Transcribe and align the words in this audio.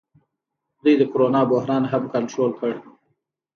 دوی 0.81 0.93
د 0.97 1.03
کرونا 1.11 1.41
بحران 1.51 1.83
هم 1.91 2.03
کنټرول 2.15 2.51
کړ. 2.59 2.73